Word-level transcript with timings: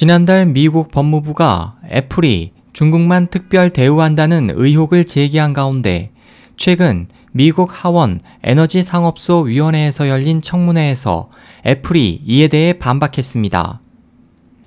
지난달 0.00 0.46
미국 0.46 0.90
법무부가 0.90 1.76
애플이 1.92 2.52
중국만 2.72 3.26
특별 3.26 3.68
대우한다는 3.68 4.48
의혹을 4.54 5.04
제기한 5.04 5.52
가운데 5.52 6.10
최근 6.56 7.06
미국 7.32 7.68
하원 7.70 8.22
에너지 8.42 8.80
상업 8.80 9.40
소위원회에서 9.40 10.08
열린 10.08 10.40
청문회에서 10.40 11.28
애플이 11.66 12.22
이에 12.24 12.48
대해 12.48 12.72
반박했습니다. 12.72 13.82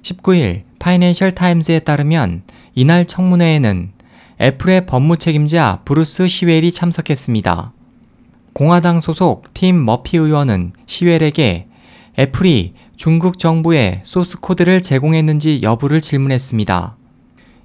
19일 0.04 0.66
파이낸셜 0.78 1.32
타임즈에 1.32 1.80
따르면 1.80 2.44
이날 2.76 3.08
청문회에는 3.08 3.92
애플의 4.40 4.86
법무 4.86 5.18
책임자 5.18 5.80
브루스 5.84 6.28
시웰이 6.28 6.72
참석했습니다. 6.72 7.74
공화당 8.54 9.00
소속 9.00 9.52
팀 9.56 9.84
머피 9.84 10.18
의원은 10.18 10.74
시웰에게 10.86 11.70
애플이 12.18 12.74
중국 12.96 13.40
정부에 13.40 14.02
소스 14.04 14.40
코드를 14.40 14.82
제공했는지 14.82 15.62
여부를 15.64 16.00
질문했습니다. 16.00 16.96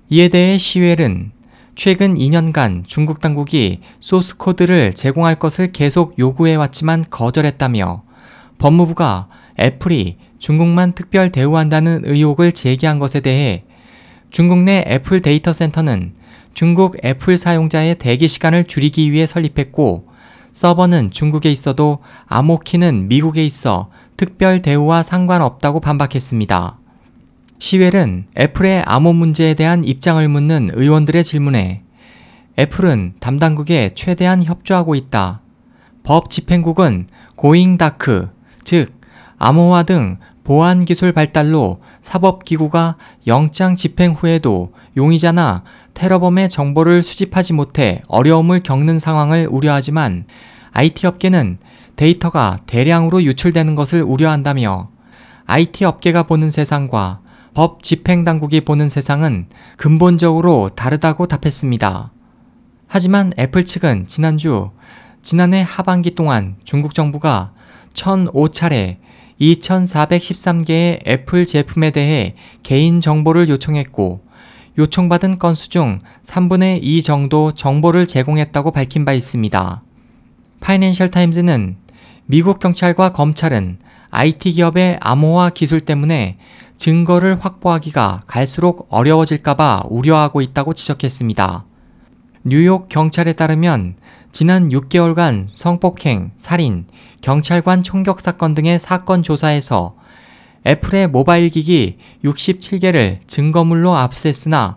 이에 0.08 0.28
대해 0.28 0.56
시웰은 0.56 1.32
최근 1.74 2.14
2년간 2.14 2.84
중국 2.86 3.20
당국이 3.20 3.80
소스 4.00 4.38
코드를 4.38 4.94
제공할 4.94 5.38
것을 5.38 5.70
계속 5.72 6.18
요구해왔지만 6.18 7.04
거절했다며 7.10 8.02
법무부가 8.56 9.28
애플이 9.60 10.16
중국만 10.38 10.92
특별 10.92 11.30
대우한다는 11.30 12.02
의혹을 12.04 12.52
제기한 12.52 12.98
것에 12.98 13.20
대해 13.20 13.64
중국 14.30 14.62
내 14.62 14.82
애플 14.88 15.20
데이터 15.20 15.52
센터는 15.52 16.14
중국 16.54 16.96
애플 17.04 17.36
사용자의 17.36 17.96
대기 17.96 18.28
시간을 18.28 18.64
줄이기 18.64 19.12
위해 19.12 19.26
설립했고 19.26 20.08
서버는 20.52 21.10
중국에 21.10 21.52
있어도 21.52 21.98
암호키는 22.26 23.08
미국에 23.08 23.44
있어 23.44 23.90
특별 24.18 24.62
대우와 24.62 25.04
상관없다고 25.04 25.78
반박했습니다. 25.78 26.76
시웰은 27.60 28.26
애플의 28.36 28.82
암호 28.84 29.12
문제에 29.12 29.54
대한 29.54 29.84
입장을 29.84 30.26
묻는 30.26 30.70
의원들의 30.72 31.22
질문에 31.22 31.84
애플은 32.58 33.14
담당국에 33.20 33.92
최대한 33.94 34.42
협조하고 34.42 34.96
있다. 34.96 35.40
법 36.02 36.30
집행국은 36.30 37.06
고잉다크, 37.36 38.30
즉 38.64 38.92
암호화 39.38 39.84
등 39.84 40.18
보안 40.42 40.84
기술 40.84 41.12
발달로 41.12 41.80
사법기구가 42.00 42.96
영장 43.28 43.76
집행 43.76 44.14
후에도 44.14 44.72
용의자나 44.96 45.62
테러범의 45.94 46.48
정보를 46.48 47.04
수집하지 47.04 47.52
못해 47.52 48.02
어려움을 48.08 48.64
겪는 48.64 48.98
상황을 48.98 49.46
우려하지만 49.48 50.24
IT 50.72 51.06
업계는 51.06 51.58
데이터가 51.98 52.58
대량으로 52.66 53.24
유출되는 53.24 53.74
것을 53.74 54.02
우려한다며 54.02 54.88
IT 55.46 55.84
업계가 55.84 56.22
보는 56.22 56.48
세상과 56.48 57.20
법 57.54 57.82
집행 57.82 58.22
당국이 58.22 58.60
보는 58.60 58.88
세상은 58.88 59.48
근본적으로 59.76 60.68
다르다고 60.68 61.26
답했습니다. 61.26 62.12
하지만 62.86 63.32
애플 63.36 63.64
측은 63.64 64.06
지난주 64.06 64.70
지난해 65.22 65.64
하반기 65.66 66.14
동안 66.14 66.54
중국 66.62 66.94
정부가 66.94 67.52
1005차례 67.94 68.98
2413개의 69.40 71.04
애플 71.04 71.46
제품에 71.46 71.90
대해 71.90 72.36
개인 72.62 73.00
정보를 73.00 73.48
요청했고 73.48 74.20
요청받은 74.78 75.40
건수 75.40 75.68
중 75.68 76.00
3분의 76.22 76.78
2 76.80 77.02
정도 77.02 77.52
정보를 77.52 78.06
제공했다고 78.06 78.70
밝힌 78.70 79.04
바 79.04 79.12
있습니다. 79.12 79.82
파이낸셜 80.60 81.10
타임즈는 81.10 81.87
미국 82.30 82.58
경찰과 82.58 83.12
검찰은 83.14 83.78
IT 84.10 84.52
기업의 84.52 84.98
암호화 85.00 85.48
기술 85.48 85.80
때문에 85.80 86.36
증거를 86.76 87.42
확보하기가 87.42 88.20
갈수록 88.26 88.86
어려워질까봐 88.90 89.84
우려하고 89.88 90.42
있다고 90.42 90.74
지적했습니다. 90.74 91.64
뉴욕 92.44 92.90
경찰에 92.90 93.32
따르면 93.32 93.96
지난 94.30 94.68
6개월간 94.68 95.46
성폭행, 95.54 96.32
살인, 96.36 96.86
경찰관 97.22 97.82
총격 97.82 98.20
사건 98.20 98.54
등의 98.54 98.78
사건 98.78 99.22
조사에서 99.22 99.96
애플의 100.66 101.08
모바일 101.08 101.48
기기 101.48 101.96
67개를 102.26 103.20
증거물로 103.26 103.96
압수했으나 103.96 104.76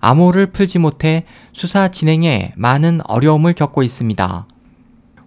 암호를 0.00 0.52
풀지 0.52 0.78
못해 0.78 1.24
수사 1.54 1.88
진행에 1.88 2.52
많은 2.56 3.00
어려움을 3.06 3.54
겪고 3.54 3.82
있습니다. 3.82 4.46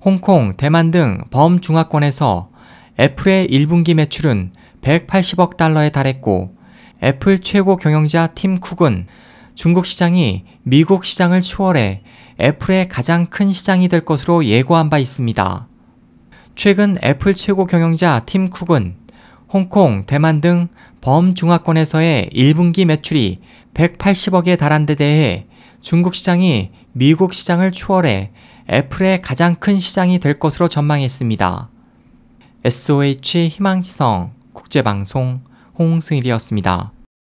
홍콩, 0.06 0.54
대만 0.58 0.92
등 0.92 1.22
범중화권에서 1.32 2.50
애플의 3.00 3.48
1분기 3.48 3.94
매출은 3.94 4.52
180억 4.82 5.56
달러에 5.56 5.92
달했고 5.92 6.58
애플 7.02 7.40
최고 7.40 7.78
경영자 7.78 8.28
팀 8.36 8.60
쿡은 8.60 9.08
중국 9.56 9.86
시장이 9.86 10.44
미국 10.64 11.06
시장을 11.06 11.40
추월해 11.40 12.02
애플의 12.38 12.90
가장 12.90 13.28
큰 13.28 13.54
시장이 13.54 13.88
될 13.88 14.04
것으로 14.04 14.44
예고한 14.44 14.90
바 14.90 14.98
있습니다. 14.98 15.68
최근 16.56 16.98
애플 17.02 17.34
최고 17.34 17.66
경영자 17.66 18.24
팀 18.26 18.50
쿡은 18.50 18.96
홍콩, 19.48 20.06
대만 20.06 20.42
등 20.42 20.68
범중화권에서의 21.00 22.30
1분기 22.34 22.84
매출이 22.84 23.40
180억에 23.74 24.58
달한 24.58 24.86
데 24.86 24.96
대해 24.96 25.48
중국 25.80 26.14
시장이 26.14 26.72
미국 26.92 27.34
시장을 27.34 27.72
추월해 27.72 28.32
애플의 28.70 29.22
가장 29.22 29.56
큰 29.56 29.78
시장이 29.80 30.20
될 30.20 30.40
것으로 30.40 30.68
전망했습니다. 30.68 31.70
SOH 32.64 33.50
희망지성 33.50 34.34
국제방송 34.54 35.42
홍승일이었습니다. 35.78 36.94